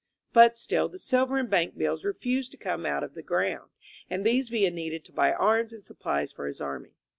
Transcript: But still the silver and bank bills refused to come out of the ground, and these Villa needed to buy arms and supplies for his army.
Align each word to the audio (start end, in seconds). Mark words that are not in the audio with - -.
But 0.33 0.57
still 0.57 0.89
the 0.89 0.97
silver 0.97 1.37
and 1.37 1.47
bank 1.47 1.77
bills 1.77 2.03
refused 2.03 2.49
to 2.53 2.57
come 2.57 2.87
out 2.87 3.03
of 3.03 3.13
the 3.13 3.21
ground, 3.21 3.69
and 4.09 4.25
these 4.25 4.49
Villa 4.49 4.71
needed 4.71 5.05
to 5.05 5.11
buy 5.11 5.31
arms 5.31 5.73
and 5.73 5.85
supplies 5.85 6.31
for 6.31 6.47
his 6.47 6.59
army. 6.59 6.95